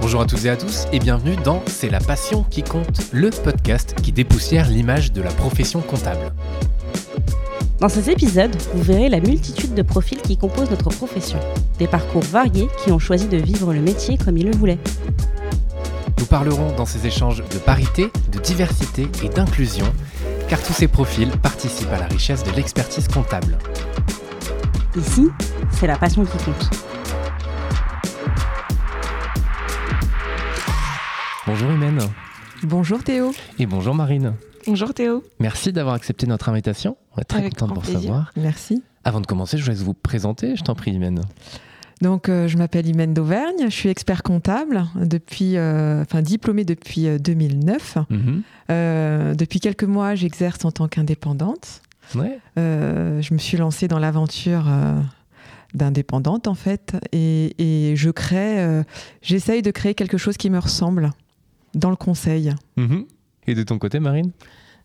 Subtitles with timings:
[0.00, 3.30] Bonjour à toutes et à tous et bienvenue dans C'est la passion qui compte, le
[3.30, 6.32] podcast qui dépoussière l'image de la profession comptable.
[7.80, 11.38] Dans ces épisodes, vous verrez la multitude de profils qui composent notre profession.
[11.78, 14.78] Des parcours variés qui ont choisi de vivre le métier comme ils le voulaient.
[16.20, 19.86] Nous parlerons dans ces échanges de parité, de diversité et d'inclusion,
[20.50, 23.56] car tous ces profils participent à la richesse de l'expertise comptable.
[24.94, 25.28] Ici,
[25.72, 26.70] c'est la passion qui compte.
[31.46, 32.00] Bonjour Humaine.
[32.64, 33.32] Bonjour Théo.
[33.58, 34.34] Et bonjour Marine.
[34.66, 35.24] Bonjour Théo.
[35.38, 36.98] Merci d'avoir accepté notre invitation.
[37.16, 38.30] On est très Avec content de vous recevoir.
[38.36, 38.82] Merci.
[39.04, 40.54] Avant de commencer, je vous laisse vous présenter.
[40.54, 41.22] Je t'en prie, Humaine.
[42.00, 47.06] Donc, euh, je m'appelle Imène d'Auvergne, je suis expert comptable, depuis, euh, enfin diplômée depuis
[47.06, 47.98] euh, 2009.
[48.08, 48.42] Mhm.
[48.70, 51.82] Euh, depuis quelques mois, j'exerce en tant qu'indépendante.
[52.14, 52.38] Ouais.
[52.58, 54.98] Euh, je me suis lancée dans l'aventure euh,
[55.74, 58.82] d'indépendante en fait, et, et je crée, euh,
[59.22, 61.10] j'essaye de créer quelque chose qui me ressemble
[61.74, 62.54] dans le conseil.
[62.76, 63.04] Mhm.
[63.46, 64.30] Et de ton côté, Marine?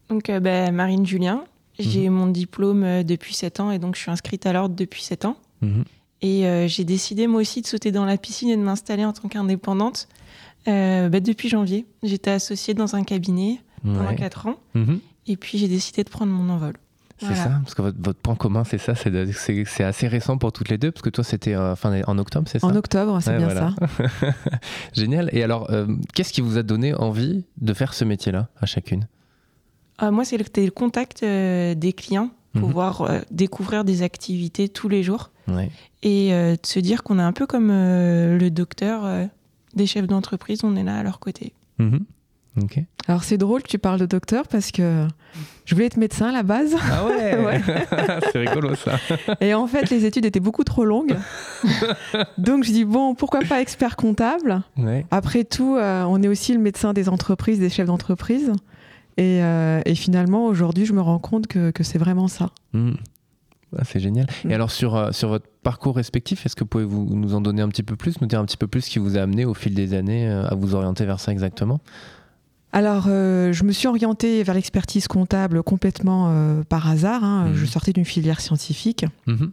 [0.10, 1.46] Donc, euh, bah, Marine Julien,
[1.80, 5.26] j'ai mon diplôme depuis 7 ans et donc je suis inscrite à l'ordre depuis 7
[5.26, 5.38] ans.
[5.62, 5.86] Mhm.
[6.26, 9.14] Et euh, j'ai décidé moi aussi de sauter dans la piscine et de m'installer en
[9.14, 10.08] tant qu'indépendante
[10.68, 11.86] euh, bah, depuis janvier.
[12.02, 14.16] J'étais associée dans un cabinet pendant Ouais.
[14.16, 15.00] 4 ans Mhm.
[15.28, 16.74] et puis j'ai décidé de prendre mon envol.
[17.20, 17.44] C'est Voilà.
[17.44, 20.38] ça, parce que votre, votre point commun, c'est ça, c'est de- c'est c'est assez récent
[20.38, 22.68] pour toutes les deux, parce que toi, c'était euh, fin, en octobre, c'est ça?
[22.68, 23.74] En octobre, c'est Ouais, bien voilà.
[23.88, 24.32] ça.
[24.94, 25.30] Génial.
[25.32, 29.08] Et alors, euh, qu'est-ce qui vous a donné envie de faire ce métier-là à chacune?
[30.02, 32.62] Euh, moi, c'est le, c'était le contact euh, des clients, Mhm.
[32.62, 35.70] pouvoir euh, découvrir des activités tous les jours Ouais.
[36.04, 39.26] et euh, de se dire qu'on est un peu comme euh, le docteur euh,
[39.76, 41.54] des chefs d'entreprise, on est là à leur côté.
[41.80, 42.06] Mhm.
[43.08, 45.06] Alors c'est drôle que tu parles de docteur parce que
[45.66, 46.74] je voulais être médecin à la base.
[46.90, 47.62] Ah ouais, Ouais.
[48.32, 48.98] C'est rigolo ça.
[49.42, 51.18] Et en fait, les études étaient beaucoup trop longues.
[52.38, 54.62] Donc, je dis, bon, pourquoi pas expert comptable?
[54.78, 55.06] Ouais.
[55.12, 58.54] Après tout, euh, on est aussi le médecin des entreprises, des chefs d'entreprise.
[59.18, 62.52] Et, euh, et finalement, aujourd'hui, je me rends compte que, que c'est vraiment ça.
[62.74, 62.96] Mhm.
[63.78, 64.28] Ah, c'est génial.
[64.44, 64.52] Mm.
[64.52, 67.70] Et alors, sur, euh, sur votre parcours respectif, est-ce que pouvez-vous nous en donner un
[67.70, 69.54] petit peu plus, nous dire un petit peu plus ce qui vous a amené au
[69.54, 71.80] fil des années euh, à vous orienter vers ça exactement?
[72.72, 77.24] Alors, euh, je me suis orientée vers l'expertise comptable complètement euh, par hasard.
[77.24, 77.50] hein.
[77.50, 77.56] Mhm.
[77.56, 79.06] Je sortais d'une filière scientifique.
[79.28, 79.52] Mhm.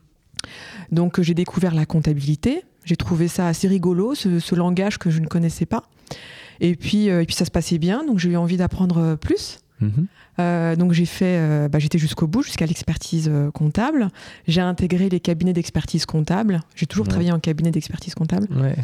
[0.91, 2.65] Donc, j'ai découvert la comptabilité.
[2.85, 5.85] J'ai trouvé ça assez rigolo, ce, ce langage que je ne connaissais pas.
[6.61, 9.61] Et puis, euh, et puis ça se passait bien, donc j'ai eu envie d'apprendre plus.
[9.81, 10.07] Mhm.
[10.39, 14.09] Euh, donc j'ai fait, euh, bah, j'étais jusqu'au bout, jusqu'à l'expertise euh, comptable.
[14.49, 16.61] J'ai intégré les cabinets d'expertise comptable.
[16.75, 17.11] J'ai toujours Ouais.
[17.11, 18.49] travaillé en cabinet d'expertise comptable.
[18.57, 18.75] Ouais.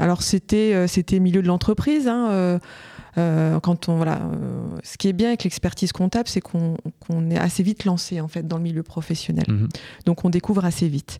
[0.00, 2.08] Alors c'était, c'était milieu de l'entreprise.
[2.08, 2.58] hein,
[3.16, 4.20] quand on voilà,
[4.82, 6.76] ce qui est bien avec l'expertise comptable, c'est qu'on,
[7.06, 9.44] qu'on est assez vite lancé en fait dans le milieu professionnel.
[9.48, 9.68] Mhm.
[10.06, 11.18] Donc on découvre assez vite.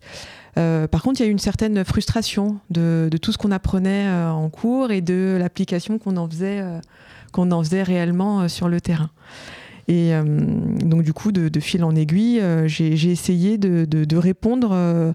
[0.57, 3.51] Euh, par contre, il y a eu une certaine frustration de, de tout ce qu'on
[3.51, 6.79] apprenait euh, en cours et de l'application qu'on en faisait, euh,
[7.35, 9.09] qu'on en faisait réellement euh, sur le terrain.
[9.87, 13.85] Et euh, donc du coup, de, de fil en aiguille, euh, j'ai j'ai essayé de,
[13.85, 15.13] de- de répondre euh,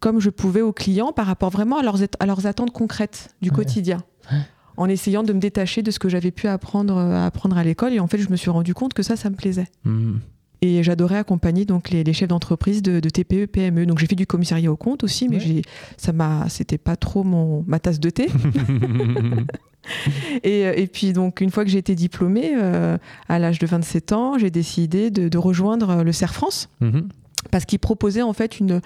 [0.00, 3.28] comme je pouvais aux clients par rapport vraiment à leurs, at- à leurs attentes concrètes
[3.42, 3.56] du Ouais.
[3.56, 3.98] quotidien.
[4.30, 4.38] Ouais.
[4.78, 7.92] En essayant de me détacher de ce que j'avais pu apprendre, euh, apprendre à l'école.
[7.94, 9.68] Et en fait, je me suis rendu compte que ça, ça me plaisait.
[9.84, 10.20] Mhm.
[10.62, 13.84] Et j'adorais accompagner donc les, les chefs d'entreprise de, de TPE, PME.
[13.86, 15.42] Donc j'ai fait du commissariat au compte aussi, mais Ouais.
[15.46, 15.62] j'ai,
[15.98, 18.28] ça m'a, c'était pas trop mon ma tasse de thé.
[20.42, 22.98] et, euh, et puis donc une fois que j'ai été diplômée euh,
[23.28, 27.08] à l'âge de 27 ans, j'ai décidé de, de rejoindre le CERF France Mhm.
[27.50, 28.80] parce qu'il proposait en fait une,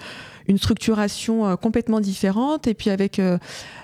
[0.47, 3.37] une structuration euh, complètement différente et puis avec, euh,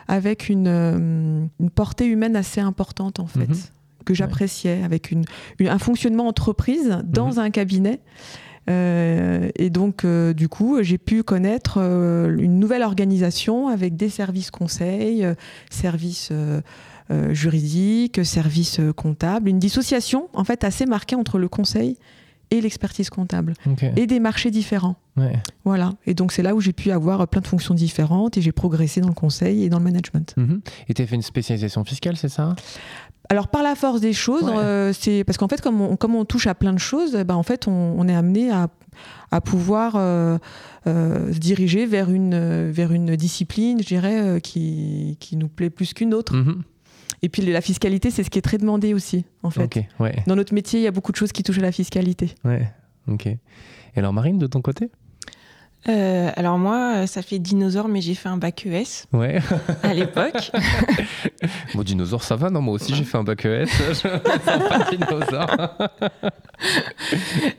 [0.07, 3.55] avec une, euh, une portée humaine assez importante en fait, Mhm.
[4.05, 5.25] que j'appréciais, avec une,
[5.59, 7.39] une- un fonctionnement entreprise dans Mhm.
[7.39, 7.99] un cabinet.
[8.69, 14.09] Euh, et donc, euh, du coup, j'ai pu connaître euh, une nouvelle organisation avec des
[14.09, 15.35] services conseils, euh,
[15.69, 16.29] services
[17.11, 21.97] euh, euh, juridiques, services euh, comptables, une dissociation en fait assez marquée entre le conseil
[22.51, 23.53] et l'expertise comptable
[23.97, 24.95] et des marchés différents.
[25.17, 25.33] Ouais.
[25.65, 25.93] Voilà.
[26.05, 29.01] Et donc, c'est là où j'ai pu avoir plein de fonctions différentes et j'ai progressé
[29.01, 30.33] dans le conseil et dans le management.
[30.37, 30.61] Mhm.
[30.87, 32.55] Et tu as fait une spécialisation fiscale, c'est ça?
[33.29, 34.55] Alors, par la force des choses, Ouais.
[34.55, 37.35] euh, c'est parce qu'en fait, comme on, comme on touche à plein de choses, ben,
[37.35, 38.69] en fait, on, on est amené à,
[39.31, 40.37] à pouvoir euh,
[40.87, 45.49] euh, se diriger vers une, euh, vers une discipline, je dirais, euh, qui, qui nous
[45.49, 46.33] plaît plus qu'une autre.
[46.33, 46.63] Mhm.
[47.23, 49.85] Et puis, la fiscalité, c'est ce qui est très demandé aussi, en fait.
[49.99, 50.23] Ouais.
[50.27, 52.35] Dans notre métier, il y a beaucoup de choses qui touchent à la fiscalité.
[52.45, 52.71] Ouais,
[53.07, 53.25] ok.
[53.27, 53.39] Et
[53.95, 54.89] alors Marine, de ton côté
[55.89, 59.39] Euh, alors moi, ça fait dinosaure, mais j'ai fait un bac ES Ouais.
[59.83, 60.51] à l'époque.
[61.75, 63.65] Bon, dinosaure, ça va, non Moi aussi, j'ai fait un bac ES.
[64.45, 65.77] Pas dinosaure.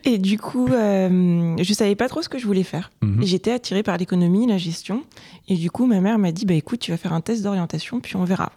[0.04, 2.90] Et du coup, euh, je savais pas trop ce que je voulais faire.
[3.02, 3.22] Mhm.
[3.22, 5.04] J'étais attirée par l'économie, la gestion.
[5.46, 8.00] Et du coup, ma mère m'a dit, bah écoute, tu vas faire un test d'orientation,
[8.00, 8.52] puis on verra.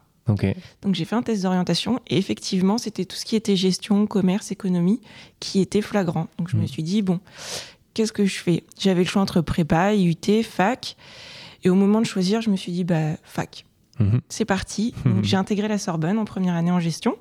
[0.82, 4.52] Donc j'ai fait un test d'orientation et effectivement, c'était tout ce qui était gestion, commerce,
[4.52, 5.00] économie
[5.40, 6.28] qui était flagrant.
[6.38, 6.68] Donc je me Mhm.
[6.68, 7.20] suis dit, bon,
[7.94, 8.64] qu'est-ce que je fais?
[8.80, 10.96] J'avais le choix entre prépa, IUT, fac.
[11.64, 13.66] Et au moment de choisir, je me suis dit, bah, fac.
[14.00, 14.22] Mhm.
[14.30, 14.94] C'est parti.
[15.06, 17.16] Donc j'ai intégré la Sorbonne en première année en gestion.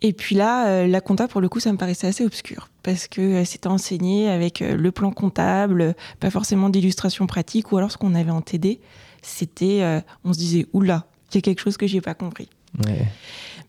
[0.00, 3.08] Et puis là, euh, la compta, pour le coup, ça me paraissait assez obscur parce
[3.08, 7.90] que euh, c'était enseigné avec euh, le plan comptable, pas forcément d'illustration pratique, ou alors
[7.90, 8.80] ce qu'on avait en TD,
[9.22, 12.48] c'était, on se disait, oula, il y a quelque chose que j'ai pas compris.
[12.86, 13.06] Ouais.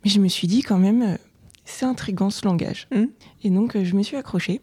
[0.04, 1.18] Mais je me suis dit quand même, euh,
[1.66, 2.88] c'est intriguant ce langage.
[2.94, 3.10] Mhm.
[3.44, 4.62] Et donc, euh, je me suis accrochée.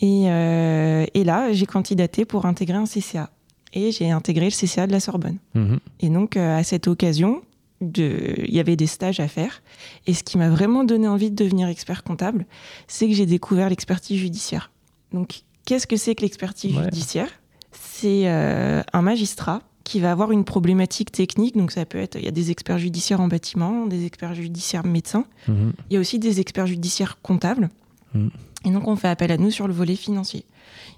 [0.00, 3.30] Et, euh, et là, j'ai candidaté pour intégrer un CCA.
[3.72, 5.38] Et j'ai intégré le CCA de la Sorbonne.
[5.54, 5.78] Mhm.
[6.00, 7.42] Et donc, euh, à cette occasion,
[7.80, 9.62] il y avait des stages à faire.
[10.06, 12.46] Et ce qui m'a vraiment donné envie de devenir expert comptable,
[12.88, 14.70] c'est que j'ai découvert l'expertise judiciaire.
[15.12, 16.84] Donc, qu'est-ce que c'est que l'expertise Ouais.
[16.84, 17.28] judiciaire?
[17.72, 21.56] C'est euh, un magistrat qui va avoir une problématique technique.
[21.56, 24.84] Donc, ça peut être, il y a des experts judiciaires en bâtiment, des experts judiciaires
[24.84, 25.24] médecins.
[25.48, 25.72] Mhm.
[25.88, 27.70] Il y a aussi des experts judiciaires comptables.
[28.12, 28.30] Mhm.
[28.66, 30.44] Et donc, on fait appel à nous sur le volet financier.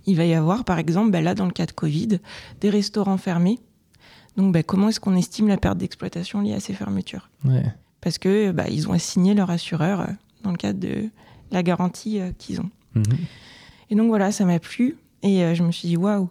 [0.07, 2.19] Il va y avoir, par exemple, bah là, dans le cas de Covid,
[2.61, 3.61] des restaurants fermés.
[4.37, 7.31] Donc, bah, comment est-ce qu'on estime la perte d'exploitation liée à ces fermetures?
[7.45, 7.73] Ouais.
[8.01, 10.07] Parce que bah, ils ont assigné leur assureur euh,
[10.43, 11.11] dans le cadre de
[11.53, 12.71] la garantie euh, qu'ils ont.
[12.97, 13.05] Mhm.
[13.91, 14.97] Et donc voilà, ça m'a plu.
[15.23, 16.29] Et euh, je me suis dit, waouh,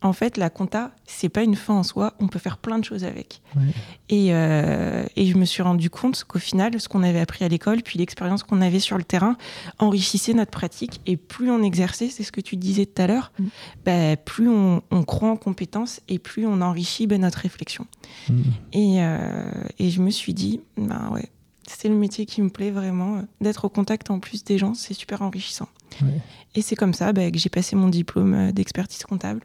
[0.00, 2.84] en fait, la compta, c'est pas une fin en soi, on peut faire plein de
[2.84, 3.42] choses avec.
[3.56, 3.62] Ouais.
[4.08, 7.48] Et, euh, et je me suis rendu compte qu'au final, ce qu'on avait appris à
[7.48, 9.36] l'école, puis l'expérience qu'on avait sur le terrain,
[9.78, 11.00] enrichissait notre pratique.
[11.06, 13.44] Et plus on exerçait, c'est ce que tu disais tout à l'heure, Mm.
[13.84, 17.86] bah, plus on, on croit en compétences et plus on enrichit bah, notre réflexion.
[18.28, 18.44] Mhm.
[18.72, 21.26] Et, euh, et je me suis dit, bah ouais,
[21.66, 23.22] c'est le métier qui me plaît vraiment.
[23.40, 25.68] D'être au contact en plus des gens, c'est super enrichissant.
[26.02, 26.20] Ouais.
[26.54, 29.40] Et c'est comme ça bah, que j'ai passé mon diplôme euh, d'expertise comptable.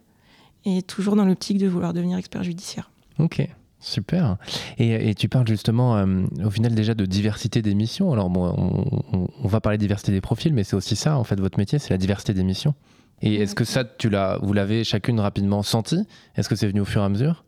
[0.66, 2.90] Et toujours dans l'optique de vouloir devenir expert judiciaire.
[3.20, 3.48] Ok,
[3.80, 4.38] super.
[4.78, 8.12] Et, et tu parles justement, euh, au final, déjà de diversité des missions.
[8.14, 11.18] Alors, bon, on, on- on va parler de diversité des profils, mais c'est aussi ça,
[11.18, 12.74] en fait, votre métier, c'est la diversité des missions.
[13.22, 16.06] Et est-ce que ça, tu l'as, vous l'avez chacune rapidement senti?
[16.36, 17.44] Est-ce que c'est venu au fur et à mesure?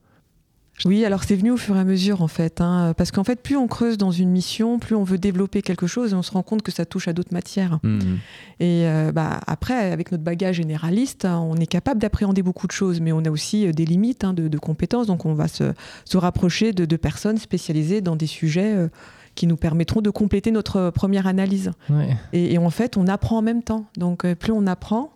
[0.84, 3.42] Oui, alors c'est venu au fur et à mesure en fait, hein, parce qu'en fait,
[3.42, 6.32] plus on creuse dans une mission, plus on veut développer quelque chose, et on se
[6.32, 7.80] rend compte que ça touche à d'autres matières.
[7.84, 8.18] Mhm.
[8.60, 12.74] Et euh, bah, après, avec notre bagage généraliste, hein, on est capable d'appréhender beaucoup de
[12.74, 15.48] choses, mais on a aussi euh, des limites hein, de, de compétences, donc on va
[15.48, 15.72] se,
[16.04, 18.90] se rapprocher de, de personnes spécialisées dans des sujets euh,
[19.36, 21.72] qui nous permettront de compléter notre première analyse.
[21.90, 22.18] Ouais.
[22.34, 23.86] Et, et en fait, on apprend en même temps.
[23.98, 25.12] Donc, plus on apprend,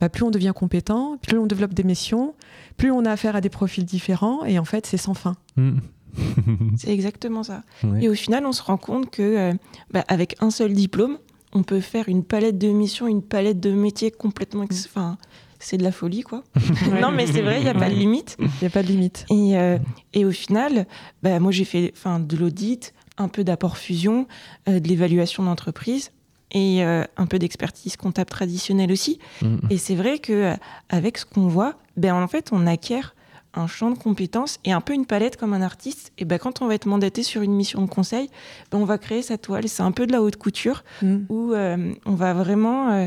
[0.00, 2.34] bah, plus on devient compétent, plus on développe des missions,
[2.76, 5.36] plus on a affaire à des profils différents, et en fait, c'est sans fin.
[5.56, 5.80] Mhm.
[6.76, 7.62] C'est exactement ça.
[7.84, 8.02] Ouais.
[8.04, 9.52] Et au final, on se rend compte que euh,
[9.92, 11.18] bah, avec un seul diplôme,
[11.52, 14.64] on peut faire une palette de missions, une palette de métiers complètement.
[14.64, 15.18] ex- Enfin,
[15.60, 16.42] c'est de la folie, quoi.
[17.00, 18.36] non, mais c'est vrai, il n'y a pas de limite.
[18.40, 19.24] Il n'y a pas de limite.
[19.30, 19.78] Et, euh,
[20.12, 20.86] et au final,
[21.22, 24.26] bah, moi, j'ai fait enfin, de l'audit, un peu d'apport fusion,
[24.68, 26.10] euh, de l'évaluation d'entreprise
[26.52, 29.18] et euh, un peu d'expertise comptable traditionnelle aussi.
[29.42, 29.60] Mhm.
[29.70, 30.54] Et c'est vrai que euh,
[30.88, 33.14] avec ce qu'on voit, ben en fait, on acquiert
[33.54, 36.12] un champ de compétences et un peu une palette comme un artiste.
[36.18, 38.30] Et ben quand on va être mandaté sur une mission de conseil,
[38.70, 39.68] ben on va créer sa toile.
[39.68, 41.16] C'est un peu de la haute couture Mm.
[41.28, 43.06] où euh, on va vraiment, euh,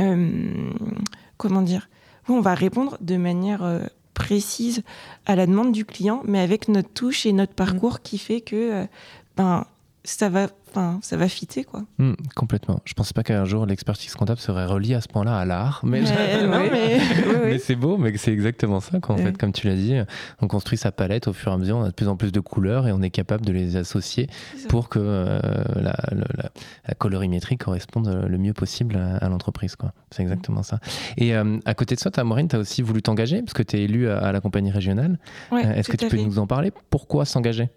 [0.00, 0.70] euh,
[1.36, 1.88] comment dire,
[2.28, 3.80] où on va répondre de manière euh,
[4.14, 4.82] précise
[5.26, 8.54] à la demande du client, mais avec notre touche et notre parcours qui fait que
[8.82, 8.84] euh,
[9.36, 9.66] ben
[10.04, 11.82] ça va, enfin ça va fitter quoi.
[11.98, 12.16] Mhm.
[12.34, 12.80] Complètement.
[12.84, 16.00] Je pensais pas qu'un jour l'expertise comptable serait reliée à ce point-là à l'art, mais,
[16.02, 17.60] Mais- non, mais- oui, Mais oui.
[17.62, 19.22] c'est beau, mais c'est exactement ça qu'en Ouais.
[19.24, 19.94] fait, comme tu l'as dit,
[20.40, 22.32] on construit sa palette au fur et à mesure, on a de plus en plus
[22.32, 24.28] de couleurs et on est capable de les associer
[24.68, 25.40] pour que euh,
[25.76, 26.50] la, le- la-
[26.88, 29.76] la colorimétrie corresponde le mieux possible à, à l'entreprise.
[29.76, 29.92] quoi.
[30.10, 30.78] C'est exactement ça.
[31.16, 33.62] Et euh, à côté de ça, ta Maureen, tu as aussi voulu t'engager parce que
[33.62, 35.18] tu es élue à, à la compagnie régionale.
[35.50, 36.24] Ouais, Euh, Est-ce que tu peux fait.
[36.24, 36.72] nous en parler?
[36.90, 37.68] Pourquoi s'engager?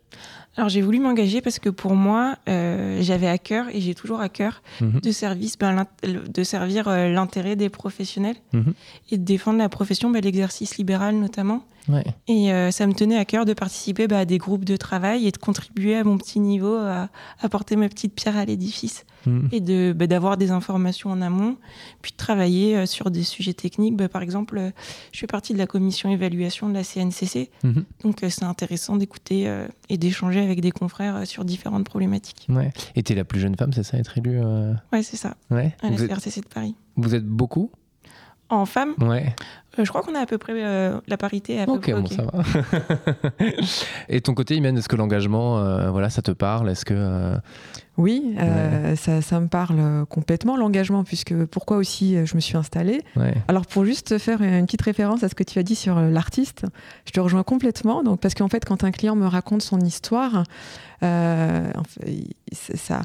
[0.57, 4.19] Alors j'ai voulu m'engager parce que pour moi, euh, j'avais à cœur et j'ai toujours
[4.21, 4.99] à cœur Mhm.
[5.01, 8.73] de, service, ben, de servir euh, l'intérêt des professionnels Mhm.
[9.11, 11.63] et de défendre la profession, ben, l'exercice libéral notamment.
[11.87, 12.03] Ouais.
[12.27, 15.27] Et euh, ça me tenait à cœur de participer ben, à des groupes de travail
[15.27, 17.09] et de contribuer à mon petit niveau à
[17.41, 19.49] apporter ma petite pierre à l'édifice Mhm.
[19.51, 21.57] et de ben, d'avoir des informations en amont,
[22.01, 23.95] puis de travailler euh, sur des sujets techniques.
[23.95, 24.71] Ben, par exemple, euh,
[25.11, 27.85] je fais partie de la commission évaluation de la CNCC, Mhm.
[28.03, 29.51] donc euh, c'est intéressant d'écouter
[29.89, 32.47] et d'échanger avec des confrères sur différentes problématiques.
[32.49, 32.71] Ouais.
[32.95, 34.39] Et tu es la plus jeune femme, c'est ça, être élue
[34.91, 35.75] Ouais, c'est ça, Ouais.
[35.81, 36.75] à la Vous êtes, CRCC de Paris.
[36.95, 37.71] vous êtes beaucoup?
[38.49, 39.33] En femmes Ouais.
[39.77, 41.59] Euh, je crois qu'on a à peu près euh, la parité.
[41.59, 42.43] À peu Ok, près bon, ça va.
[44.09, 46.69] Et ton côté, Imen, est-ce que l'engagement, euh, voilà, ça te parle?
[46.69, 46.93] Est-ce que.
[46.95, 47.37] euh,
[47.97, 53.01] Oui, euh, ça, ça me parle complètement, l'engagement, puisque pourquoi aussi je me suis installée.
[53.17, 53.33] ouais.
[53.47, 56.65] Alors pour juste faire une petite référence à ce que tu as dit sur l'artiste,
[57.05, 58.03] je te rejoins complètement.
[58.03, 60.43] Donc parce qu'en fait, quand un client me raconte son histoire,
[61.03, 61.69] euh,
[62.53, 63.01] ça,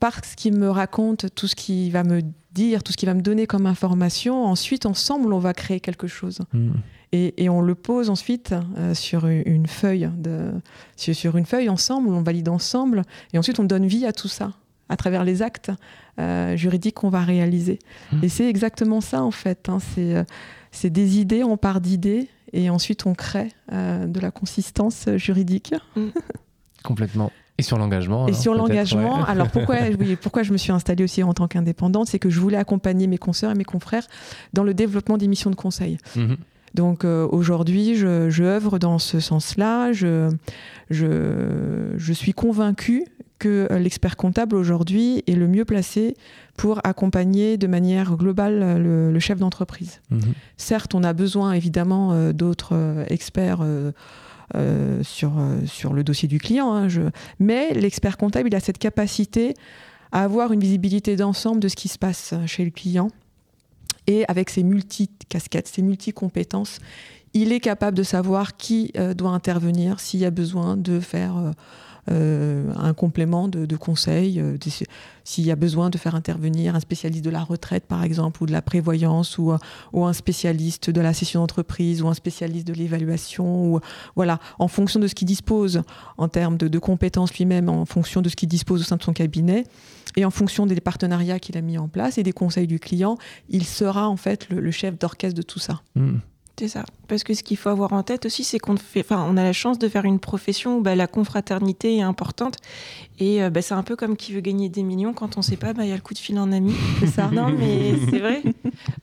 [0.00, 2.20] par ce qu'il me raconte, tout ce qu'il va me
[2.52, 6.06] dire, tout ce qu'il va me donner comme information, ensuite ensemble on va créer quelque
[6.06, 6.40] chose.
[6.52, 6.72] Hmm.
[7.12, 10.50] Et, et on le pose ensuite euh, sur une feuille, de,
[10.96, 14.28] sur, sur une feuille ensemble, on valide ensemble, et ensuite on donne vie à tout
[14.28, 14.52] ça
[14.88, 15.70] à travers les actes
[16.18, 17.78] euh, juridiques qu'on va réaliser.
[18.12, 18.24] Mmh.
[18.24, 19.68] Et c'est exactement ça en fait.
[19.68, 20.24] hein, c'est, euh,
[20.70, 25.74] c'est des idées, on part d'idées, et ensuite on crée euh, de la consistance juridique.
[26.82, 27.30] Complètement.
[27.62, 29.24] Et sur l'engagement Et sur l'engagement, ouais.
[29.28, 32.40] alors pourquoi, oui, pourquoi je me suis installée aussi en tant qu'indépendante, c'est que je
[32.40, 34.06] voulais accompagner mes consoeurs et mes confrères
[34.52, 35.98] dans le développement des missions de conseil.
[36.16, 36.36] Mhm.
[36.74, 39.92] Donc euh, aujourd'hui, je, je œuvre dans ce sens-là.
[39.92, 40.30] Je,
[40.90, 43.04] je, je suis convaincue
[43.38, 46.16] que l'expert comptable aujourd'hui est le mieux placé
[46.56, 50.00] pour accompagner de manière globale le, le chef d'entreprise.
[50.10, 50.20] Mhm.
[50.56, 53.90] Certes, on a besoin évidemment euh, d'autres euh, experts euh,
[54.54, 56.88] euh, sur, euh, sur le dossier du client, hein,
[57.38, 59.54] mais l'expert comptable, il a cette capacité
[60.12, 63.08] à avoir une visibilité d'ensemble de ce qui se passe chez le client.
[64.06, 66.80] Et avec ses multi-casquettes, ses multi-compétences,
[67.34, 71.54] il est capable de savoir qui euh, doit intervenir s'il y a besoin de faire
[72.10, 74.56] euh, euh, un complément de, de conseil, euh,
[75.24, 78.46] s'il y a besoin de faire intervenir un spécialiste de la retraite, par exemple, ou
[78.46, 79.52] de la prévoyance, ou,
[79.92, 83.80] ou un spécialiste de la session d'entreprise, ou un spécialiste de l'évaluation, ou
[84.16, 85.82] voilà, en fonction de ce qu'il dispose
[86.18, 89.12] en termes de, compétences lui-même, en fonction de ce qu'il dispose au sein de son
[89.12, 89.64] cabinet,
[90.16, 93.16] et en fonction des partenariats qu'il a mis en place et des conseils du client,
[93.48, 95.82] il sera en fait le, chef d'orchestre de tout ça.
[95.94, 96.20] Mhm.
[96.58, 96.84] C'est ça.
[97.08, 99.88] Parce que ce qu'il faut avoir en tête aussi, c'est qu'on a la chance de
[99.88, 102.58] faire une profession où bah, la confraternité est importante.
[103.22, 105.12] Et euh, bah, c'est un peu comme qui veut gagner des millions.
[105.12, 106.74] Quand on sait pas, bah, il y a le coup de fil en ami.
[106.98, 107.30] C'est ça.
[107.32, 108.42] Non, mais c'est vrai.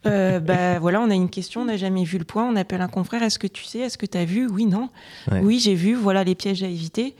[0.05, 2.45] Euh, bah, voilà, on a une question, on n'a jamais vu le point.
[2.45, 3.23] On appelle un confrère.
[3.23, 4.47] Est-ce que tu sais Est-ce que tu as vu?
[4.49, 4.89] Oui, non.
[5.31, 5.39] Ouais.
[5.41, 5.93] Oui, j'ai vu.
[5.95, 7.15] Voilà les pièges à éviter.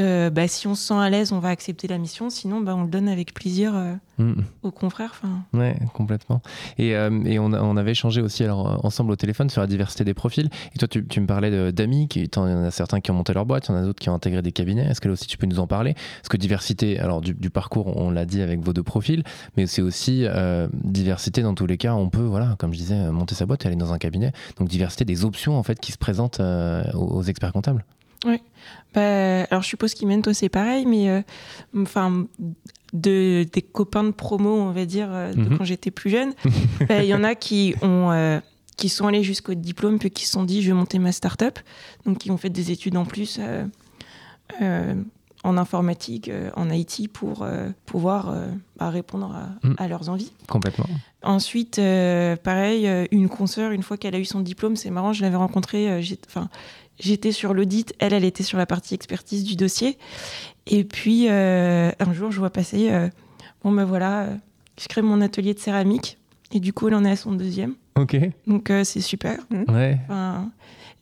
[0.00, 2.30] Euh, bah, si on se sent à l'aise, on va accepter la mission.
[2.30, 4.44] Sinon, bah, on le donne avec plaisir euh, Mhm.
[4.62, 5.12] aux confrères.
[5.22, 6.42] Enfin, Ouais, complètement.
[6.78, 9.66] Et, euh, et on, a- on avait échangé aussi alors, ensemble au téléphone sur la
[9.66, 10.48] diversité des profils.
[10.74, 13.32] Et toi, tu, tu me parlais d'amis, il y en a certains qui ont monté
[13.32, 14.84] leur boîte, il y en a d'autres qui ont intégré des cabinets.
[14.86, 15.94] Est-ce que là aussi tu peux nous en parler?
[15.94, 19.22] Parce que diversité, alors du, du parcours, on l'a dit avec vos deux profils,
[19.56, 21.94] mais c'est aussi euh, diversité dans tous les cas.
[21.94, 24.32] On peut, voilà, comme je disais, monter sa boîte et aller dans un cabinet.
[24.56, 27.84] Donc diversité des options en fait qui se présentent euh, aux, experts comptables.
[28.94, 31.22] Bah, alors je suppose qu'Imen, toi c'est pareil, mais euh,
[31.76, 32.26] enfin
[32.92, 35.56] de des copains de promo, on va dire, Mhm.
[35.56, 36.34] quand j'étais plus jeune,
[36.88, 38.40] bah, il y en a qui ont
[38.80, 41.58] qui sont allés jusqu'au diplôme puis qui se sont dit je vais monter ma start-up,
[42.06, 43.66] donc qui ont fait des études en plus euh,
[44.62, 44.94] euh,
[45.42, 48.46] en informatique, euh, en IT pour euh, pouvoir euh,
[48.78, 49.74] bah, répondre à, Mhm.
[49.78, 50.32] à leurs envies.
[50.48, 50.86] Complètement.
[51.22, 51.80] Ensuite,
[52.42, 56.00] pareil, une consoeur, une fois qu'elle a eu son diplôme, c'est marrant, je l'avais rencontrée,
[56.26, 56.48] enfin,
[56.98, 59.98] j'étais sur l'audit, elle, elle était sur la partie expertise du dossier.
[60.66, 63.08] Et puis, euh, un jour, je vois passer, euh,
[63.62, 64.36] bon ben voilà, euh,
[64.80, 66.16] je crée mon atelier de céramique.
[66.52, 67.74] Et du coup, elle en est à son deuxième.
[67.96, 68.16] Ok.
[68.46, 69.38] Donc, c'est super.
[69.68, 69.98] Ouais.
[70.04, 70.50] Enfin,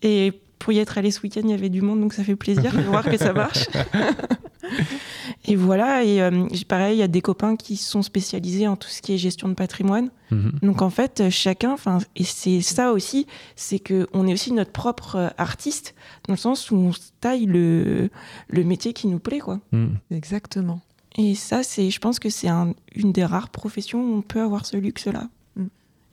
[0.02, 2.36] et pour y être allé ce week-end, il y avait du monde, donc ça fait
[2.36, 3.66] plaisir de voir que ça marche.
[5.44, 8.76] et voilà, et euh, j'ai- pareil, il y a des copains qui sont spécialisés en
[8.76, 10.10] tout ce qui est gestion de patrimoine.
[10.30, 10.58] Mhm.
[10.62, 14.72] Donc en fait, chacun, enfin, et c'est ça aussi, c'est que on est aussi notre
[14.72, 15.94] propre euh, artiste,
[16.26, 18.10] dans le sens où on taille le,
[18.48, 19.60] le métier qui nous plaît, quoi.
[19.72, 19.96] Mhm.
[20.10, 20.80] Exactement.
[21.16, 24.40] Et ça, c'est, je pense que c'est un- une des rares professions où on peut
[24.40, 25.28] avoir ce luxe-là.
[25.56, 25.64] Mm.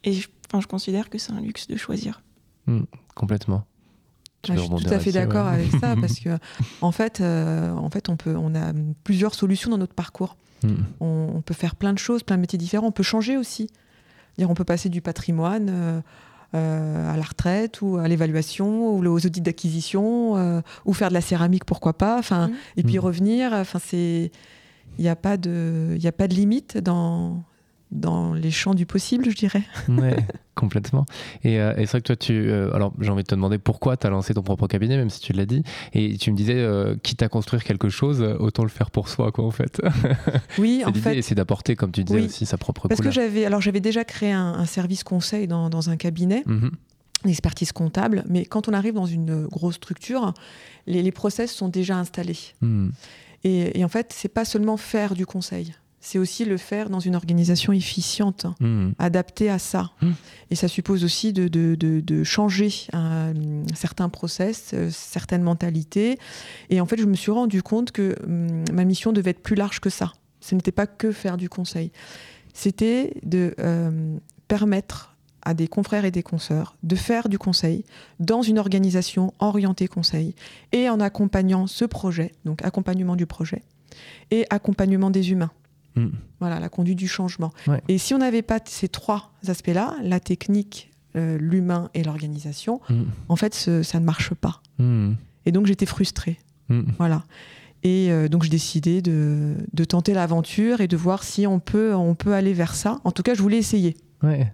[0.04, 2.22] Et je, enfin, je considère que c'est un luxe de choisir.
[3.14, 3.66] Complètement.
[4.54, 5.54] Ah, je suis tout à fait d'accord ouais.
[5.54, 6.30] avec ça parce que
[6.82, 8.74] en fait, euh, en fait, on peut, on a
[9.04, 10.38] plusieurs solutions dans notre parcours.
[10.64, 10.78] Mhm.
[11.00, 12.88] On, on peut faire plein de choses, plein de métiers différents.
[12.88, 13.70] On peut changer aussi.
[14.38, 16.02] Dire, on peut passer du patrimoine euh,
[16.56, 21.14] euh, à la retraite ou à l'évaluation ou aux audits d'acquisition euh, ou faire de
[21.14, 22.18] la céramique, pourquoi pas.
[22.20, 22.54] Enfin, Mhm.
[22.78, 23.04] et puis Mhm.
[23.04, 23.54] revenir.
[23.54, 24.32] Enfin, c'est,
[24.98, 27.44] il n'y a pas de, il y a pas de limite dans
[27.92, 29.64] dans les champs du possible, je dirais.
[29.90, 30.16] Ouais,
[30.56, 31.06] complètement.
[31.44, 32.34] Et, euh, et c'est vrai que toi, tu.
[32.34, 35.10] euh, alors, j'ai envie de te demander pourquoi tu as lancé ton propre cabinet, même
[35.10, 35.64] si tu l'as dit.
[35.94, 39.08] Et tu me disais, euh, quitte à construire quelque chose, euh, autant le faire pour
[39.10, 39.82] soi, quoi, en fait.
[40.58, 41.18] Oui, en fait.
[41.18, 42.26] et c'est d'apporter, comme tu disais Oui.
[42.26, 45.70] aussi, sa propre Parce que j'avais, alors j'avais déjà créé un, un service conseil dans,
[45.70, 46.44] dans un cabinet.
[46.46, 46.72] Mhm.
[47.24, 50.34] l'expertise comptable, mais quand on arrive dans une grosse structure,
[50.86, 52.38] les, les process sont déjà installés.
[52.62, 52.92] Mhm.
[53.44, 55.74] Et, et en fait, c'est pas seulement faire du conseil,
[56.08, 58.92] c'est aussi le faire dans une organisation efficiente, Hmm.
[59.00, 59.90] adaptée à ça.
[60.02, 60.12] Mm.
[60.52, 62.70] Et ça suppose aussi de, de- de- de changer
[63.74, 66.20] certains process, euh, certaines mentalités.
[66.70, 69.56] Et en fait, je me suis rendu compte que hum, ma mission devait être plus
[69.56, 70.14] large que ça.
[70.42, 71.92] Ce n'était pas que faire du conseil.
[72.54, 77.84] C'était de euh, permettre à des confrères et des consoeurs de faire du conseil
[78.20, 80.34] dans une organisation orientée conseil
[80.72, 83.62] et en accompagnant ce projet, donc accompagnement du projet
[84.32, 85.52] et accompagnement des humains.
[85.96, 86.10] Hmm.
[86.40, 87.52] Voilà, la conduite du changement.
[87.68, 87.82] Ouais.
[87.88, 93.04] Et si on n'avait pas ces trois aspects-là, la technique, euh, l'humain et l'organisation, Hmm.
[93.30, 94.62] en fait, ce- ça ne marche pas.
[94.80, 95.14] Hmm.
[95.46, 96.38] Et donc j'étais frustrée.
[96.98, 97.24] Voilà.
[97.84, 101.94] Et euh, donc j'ai décidé de, de tenter l'aventure et de voir si on peut,
[101.94, 103.00] on peut aller vers ça.
[103.04, 103.96] En tout cas, je voulais essayer.
[104.24, 104.52] Ouais.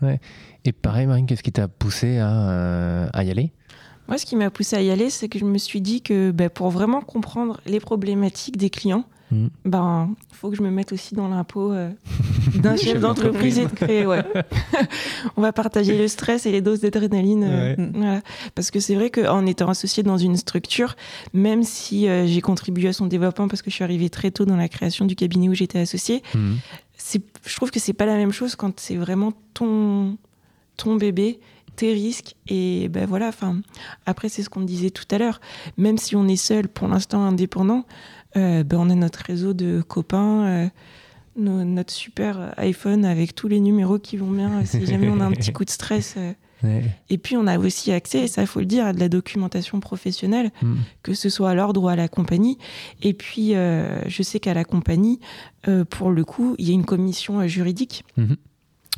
[0.00, 0.20] ouais.
[0.64, 3.52] Et pareil, Marine, qu'est-ce qui t'a poussé à, euh, à y aller?
[4.06, 6.30] Moi, ce qui m'a poussé à y aller, c'est que je me suis dit que
[6.30, 9.48] bah, pour vraiment comprendre les problématiques des clients, Hmm.
[9.66, 11.90] ben, faut que je me mette aussi dans l'impôt euh,
[12.62, 14.06] d'un chef Chef d'entreprise et de créer.
[14.06, 14.24] Ouais.
[15.36, 17.44] On va partager le stress et les doses d'adrénaline.
[17.44, 17.90] euh, Ouais.
[17.94, 18.20] voilà.
[18.54, 20.96] Parce que c'est vrai qu'en étant associé dans une structure,
[21.34, 24.44] même si euh, j'ai contribué à son développement parce que je suis arrivée très tôt
[24.46, 26.22] dans la création du cabinet où j'étais associée,
[26.96, 30.16] c'est, je trouve que c'est pas la même chose quand c'est vraiment ton,
[30.76, 31.38] ton bébé,
[31.76, 32.34] tes risques.
[32.48, 33.60] Et ben voilà, enfin,
[34.06, 35.40] après, c'est ce qu'on disait tout à l'heure.
[35.76, 39.82] Même si on est seul, pour l'instant indépendant, euh, ben on a notre réseau de
[39.86, 40.68] copains, euh,
[41.36, 45.20] no- notre super iPhone avec tous les numéros qui vont bien euh, si jamais on
[45.20, 46.14] a un petit coup de stress.
[46.16, 46.32] euh.
[46.64, 46.82] Ouais.
[47.08, 49.08] Et puis, on a aussi accès, et ça, il faut le dire, à de la
[49.08, 50.74] documentation professionnelle Hmm.
[51.04, 52.58] que ce soit à l'ordre ou à la compagnie.
[53.00, 55.20] Et puis, euh, je sais qu'à la compagnie,
[55.68, 58.36] euh, pour le coup, il y a une commission euh, juridique Mhm.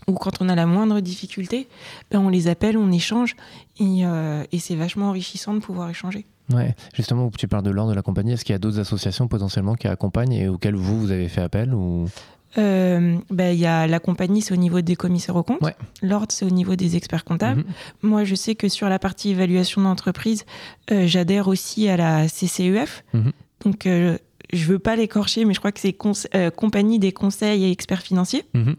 [0.09, 1.69] où quand on a la moindre difficulté,
[2.11, 3.37] ben, on les appelle, on échange,
[3.79, 6.25] et, euh, et c'est vachement enrichissant de pouvoir échanger.
[6.53, 9.29] Ouais, justement, tu parles de l'ordre de la compagnie, est-ce qu'il y a d'autres associations
[9.29, 12.07] potentiellement qui accompagnent et auxquelles vous, vous avez fait appel ou...
[12.59, 15.63] Euh, ben, Il y a la compagnie, c'est au niveau des commissaires aux comptes.
[15.63, 15.77] Ouais.
[16.03, 17.61] L'ordre, c'est au niveau des experts comptables.
[17.61, 18.11] Mhm.
[18.11, 20.45] Moi, je sais que sur la partie évaluation d'entreprise,
[20.91, 23.05] euh, j'adhère aussi à la CCEF.
[23.15, 23.33] Mhm.
[23.65, 24.19] Donc, euh,
[24.53, 25.97] je veux pas l'écorcher, mais je crois que c'est
[26.35, 28.45] euh, compagnie des conseils et experts financiers.
[28.55, 28.77] Mhm.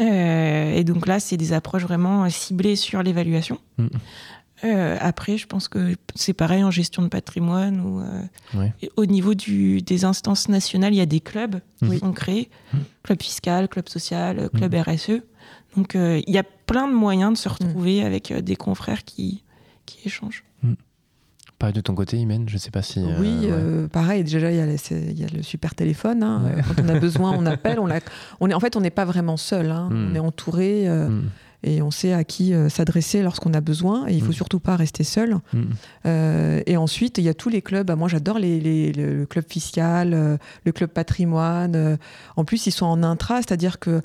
[0.00, 3.58] Euh, et donc là, c'est des approches vraiment ciblées sur l'évaluation.
[4.62, 4.70] Mhm.
[4.70, 8.22] Euh, après, je pense que c'est pareil en gestion de patrimoine ou euh,
[8.58, 8.72] Ouais.
[8.96, 11.90] au niveau du, des instances nationales, il y a des clubs Mhm.
[11.90, 12.80] qui sont créés, Mhm.
[13.02, 15.22] club fiscal, club social, euh, club RSE.
[15.76, 19.04] Donc euh, il y a plein de moyens de se retrouver avec euh, des confrères
[19.04, 19.42] qui,
[19.84, 20.42] qui échangent.
[21.58, 22.98] Pareil de ton côté, Imen, je sais pas si.
[23.00, 23.88] euh, oui, ouais.
[23.88, 24.22] pareil.
[24.24, 26.22] Déjà, il y, a le- c'est- il y a le super téléphone.
[26.22, 26.42] hein.
[26.44, 26.62] Ouais.
[26.76, 27.78] Quand on a besoin, on appelle.
[27.80, 28.00] On, l'a-
[28.40, 29.70] on est, en fait, on n'est pas vraiment seul.
[29.70, 29.88] hein.
[29.90, 30.08] Mm.
[30.10, 31.22] On est entouré euh.
[31.66, 34.06] Et on sait à qui euh, s'adresser lorsqu'on a besoin.
[34.06, 34.32] Et il faut Mm.
[34.34, 35.34] surtout pas rester seul.
[35.52, 35.62] Hmm.
[36.06, 37.90] Euh, et ensuite, il y a tous les clubs.
[37.90, 41.98] Ah, Moi, j'adore les, les- le, le club fiscal, euh, le club patrimoine.
[42.36, 44.00] En plus, ils sont en intra, c'est-à-dire que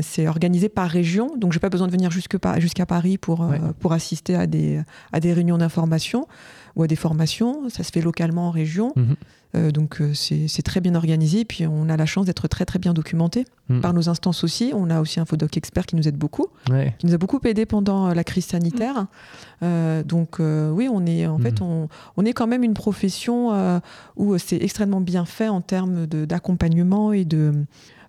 [0.00, 1.36] c'est organisé par région.
[1.36, 3.60] Donc, j'ai pas besoin de venir jusqu'à Paris pour, Ouais.
[3.80, 4.80] pour assister à des,
[5.12, 6.26] à des réunions d'information
[6.76, 7.68] ou à des formations.
[7.68, 8.92] Ça se fait localement en région.
[8.96, 9.16] Mhm.
[9.56, 11.44] Euh, donc, euh, c'est c'est très bien organisé.
[11.44, 13.80] Puis, on a la chance d'être très, très bien documenté Hmm.
[13.80, 14.72] par nos instances aussi.
[14.74, 16.94] On a aussi un Fodoc expert qui nous aide beaucoup Ouais.
[16.98, 19.06] qui nous a beaucoup aidé pendant euh, la crise sanitaire.
[19.62, 21.42] Euh, donc euh, oui, on est en Mhm.
[21.44, 23.78] fait on, on est quand même une profession euh,
[24.16, 27.52] où c'est extrêmement bien fait en termes de- d'accompagnement et de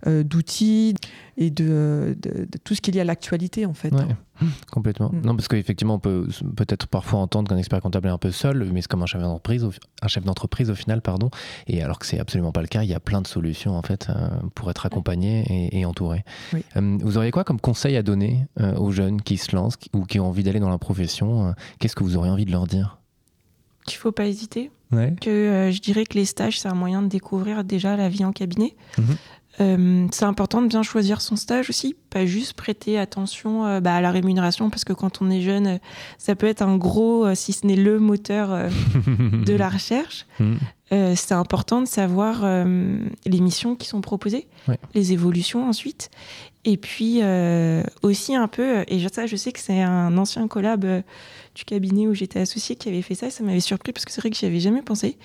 [0.07, 0.95] euh, d'outils
[1.37, 3.93] et de, de- de tout ce qui est lié à l'actualité en fait.
[3.93, 4.05] Ouais,
[4.71, 5.09] complètement.
[5.11, 5.21] Mm.
[5.25, 8.67] Non, parce qu'effectivement, on peut peut-être parfois entendre qu'un expert comptable est un peu seul,
[8.71, 11.29] mais c'est comme un chef d'entreprise, au, un chef d'entreprise au final, pardon.
[11.67, 13.81] Et alors que c'est absolument pas le cas, il y a plein de solutions en
[13.81, 16.23] fait euh, pour être accompagné et, et entouré.
[16.53, 16.63] Oui.
[16.77, 20.05] Euh, vous auriez quoi comme conseil à donner euh, aux jeunes qui se lancent ou
[20.05, 22.97] qui ont envie d'aller dans la profession Qu'est-ce que vous auriez envie de leur dire?
[23.85, 24.69] Qu'il faut pas hésiter.
[24.91, 25.13] Ouais.
[25.21, 28.25] Que euh, je dirais que les stages, c'est un moyen de découvrir déjà la vie
[28.25, 28.75] en cabinet.
[28.97, 29.05] Mhm.
[29.59, 33.93] Euh, c'est important de bien choisir son stage aussi, pas juste prêter attention euh, bah,
[33.95, 35.77] à la rémunération, parce que quand on est jeune, euh,
[36.17, 38.69] ça peut être un gros, si ce n'est le moteur
[39.45, 40.25] de la recherche.
[40.93, 42.43] Euh, c'est important de savoir
[43.25, 44.79] les missions qui sont proposées, Ouais.
[44.93, 46.09] les évolutions ensuite.
[46.63, 50.47] Et puis euh, aussi un peu, et je- ça je sais que c'est un ancien
[50.47, 51.01] collab euh,
[51.55, 54.21] du cabinet où j'étais associée qui avait fait ça, ça m'avait surpris parce que c'est
[54.21, 55.17] vrai que j'y avais jamais pensé.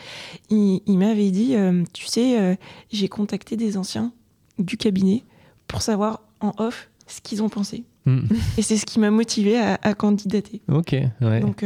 [0.51, 2.59] Il, il m'avait dit, euh, tu sais,
[2.91, 4.13] j'ai contacté des anciens
[4.59, 5.25] du cabinet
[5.69, 7.85] pour savoir en off ce qu'ils ont pensé.
[8.07, 8.21] Mm.
[8.59, 10.63] Et c'est ce qui m'a motivé à, à candidater.
[10.69, 11.41] Ok, ouais.
[11.41, 11.63] Donc,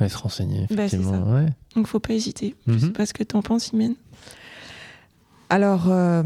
[0.00, 1.12] Ouais, se renseigner, Bah, effectivement.
[1.26, 1.34] ça.
[1.34, 1.46] ouais.
[1.76, 2.54] donc faut pas hésiter.
[2.66, 2.78] Je Mhm.
[2.80, 3.94] sais pas ce que t'en penses, Imen.
[5.50, 6.22] Alors, euh,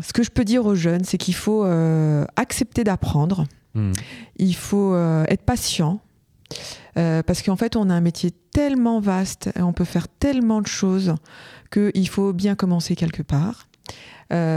[0.00, 3.44] ce que je peux dire aux jeunes, c'est qu'il faut euh, accepter d'apprendre.
[3.74, 3.92] Mm.
[4.38, 6.00] Il faut euh, être patient.
[6.94, 10.66] parce qu'en fait, on a un métier tellement vaste et on peut faire tellement de
[10.66, 11.14] choses
[11.70, 13.68] qu'il faut bien commencer quelque part.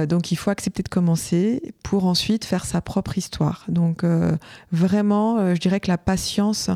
[0.08, 3.66] Donc il faut accepter de commencer pour ensuite faire sa propre histoire.
[3.68, 4.06] Donc
[4.72, 6.70] vraiment, je dirais que la patience,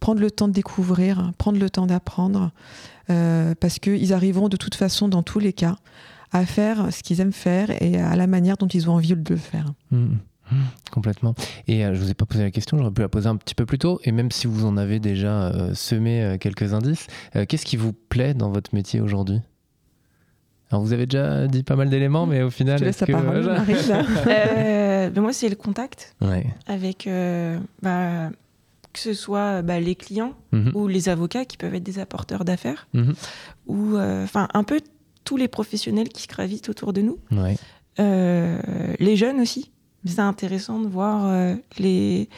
[0.00, 2.50] prendre le temps de découvrir, prendre le temps d'apprendre,
[3.06, 5.76] parce qu'ils arriveront de toute façon, dans tous les cas,
[6.32, 9.30] à faire ce qu'ils aiment faire et à la manière dont ils ont envie de
[9.30, 9.72] le faire.
[9.90, 10.06] Mmh.
[10.50, 10.56] Mmh.
[10.90, 11.34] Complètement.
[11.66, 13.66] Et je vous ai pas posé la question, j'aurais pu la poser un petit peu
[13.66, 14.00] plus tôt.
[14.04, 17.06] Et même si vous en avez déjà semé quelques indices,
[17.48, 19.40] qu'est-ce qui vous plaît dans votre métier aujourd'hui?
[20.70, 23.48] Alors vous avez déjà dit pas mal d'éléments, mais au final, je laisse la parole,
[24.26, 26.14] euh, ben Moi, c'est le contact
[26.66, 28.30] avec euh, bah,
[28.92, 30.72] que ce soit bah, les clients mhm.
[30.74, 32.86] ou les avocats qui peuvent être des apporteurs d'affaires,
[33.66, 34.80] ou euh, enfin un peu
[35.28, 37.18] tous les professionnels qui se gravitent autour de nous,
[38.00, 38.58] euh,
[38.98, 39.70] les jeunes aussi.
[40.06, 41.30] C'est intéressant de voir
[41.78, 42.30] les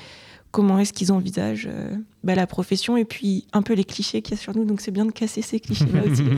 [0.50, 4.34] comment est-ce qu'ils envisagent euh, bah, la profession et puis un peu les clichés qu'il
[4.34, 4.64] y a sur nous.
[4.64, 6.24] Donc c'est bien de casser ces clichés-là aussi.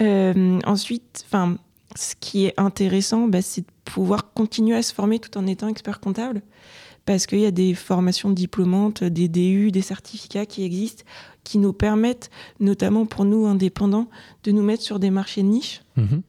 [0.00, 1.56] Euh, ensuite, enfin,
[1.94, 5.68] ce qui est intéressant, bah, c'est de pouvoir continuer à se former tout en étant
[5.68, 6.42] expert comptable.
[7.06, 11.04] Parce qu'il y a des formations diplômantes, des DU, des certificats qui existent,
[11.44, 14.08] qui nous permettent, notamment pour nous indépendants,
[14.44, 15.82] de nous mettre sur des marchés de niche.
[15.96, 16.22] Mhm.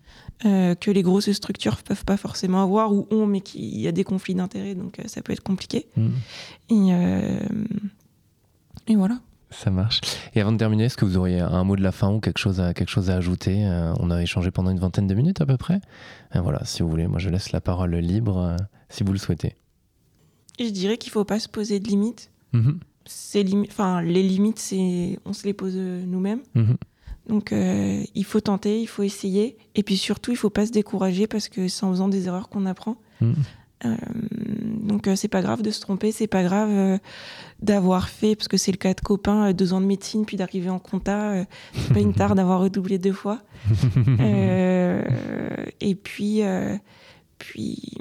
[0.46, 3.88] Euh, que les grosses structures ne peuvent pas forcément avoir ou ont, mais qu'il y
[3.88, 5.86] a des conflits d'intérêts, donc euh, ça peut être compliqué.
[5.96, 6.10] Mmh.
[6.72, 7.40] Euh,
[8.88, 9.20] et, voilà.
[9.52, 10.02] Ça marche.
[10.34, 12.40] Et avant de terminer, est-ce que vous auriez un mot de la fin ou quelque
[12.40, 13.68] chose à, quelque chose à ajouter?
[14.00, 15.80] On a échangé pendant une vingtaine de minutes à peu près.
[16.34, 18.56] voilà, si vous voulez, moi je laisse la parole libre
[18.90, 19.58] si vous le souhaitez.
[20.60, 22.32] Je dirais qu'il ne faut pas se poser de limites.
[22.54, 22.72] Mmh.
[23.70, 26.42] Enfin, les limites, c'est on se les pose nous-mêmes.
[26.56, 26.74] Mmh.
[27.28, 29.58] Donc euh, il faut tenter, il faut essayer.
[29.76, 32.50] Et puis surtout, il faut pas se décourager parce que c'est en faisant des erreurs
[32.50, 32.98] qu'on apprend.
[33.22, 33.34] Mm.
[33.86, 33.96] Euh,
[34.84, 37.00] donc euh, c'est pas grave de se tromper, c'est pas grave
[37.62, 40.70] d'avoir fait, parce que c'est le cas de copains, deux ans de médecine, puis d'arriver
[40.70, 41.46] en compta.
[41.74, 43.40] c'est pas une tare d'avoir redoublé deux fois.
[45.80, 46.42] et puis,
[47.38, 47.94] puis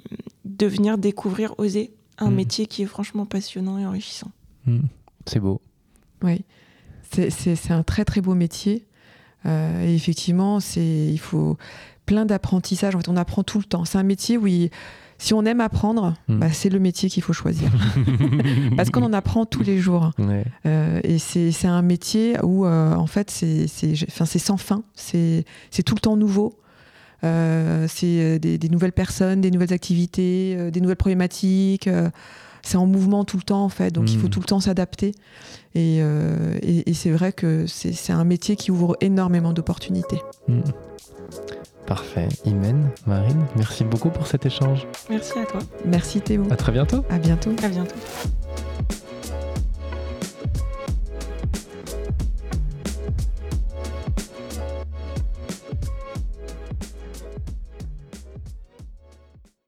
[0.44, 2.34] de venir découvrir, oser un mm.
[2.34, 4.30] métier qui est franchement passionnant et enrichissant.
[4.66, 4.80] Mm.
[5.26, 5.60] C'est beau.
[6.22, 6.44] Oui,
[7.10, 8.86] c'est un très très beau métier.
[9.46, 11.56] Euh, et effectivement, c'est, il faut
[12.06, 12.94] plein d'apprentissage.
[12.94, 13.84] En fait, on apprend tout le temps.
[13.84, 14.46] C'est un métier où
[15.18, 16.38] si on aime apprendre, hmm.
[16.38, 17.70] bah, c'est le métier qu'il faut choisir.
[18.76, 20.10] Parce qu'on en apprend tous les jours.
[20.66, 24.82] Euh, et c'est, un métier où, euh, en fait, c'est, sans fin.
[24.94, 25.44] C'est,
[25.84, 26.58] tout le temps nouveau.
[27.22, 31.88] C'est des, des, nouvelles personnes, des nouvelles activités, des nouvelles problématiques
[32.62, 34.30] c'est en mouvement tout le temps en fait, donc il faut hmm.
[34.30, 35.12] tout le temps s'adapter.
[35.76, 40.20] Euh, et, c'est vrai que c'est un métier qui ouvre énormément d'opportunités.
[40.48, 40.60] Hmm.
[41.86, 42.28] Parfait.
[42.44, 44.86] Imen, Marine, merci beaucoup pour cet échange.
[45.08, 45.60] Merci à toi.
[45.84, 46.44] Merci Théo.
[46.50, 47.04] À très bientôt.
[47.08, 47.50] À bientôt.
[47.62, 47.96] À bientôt.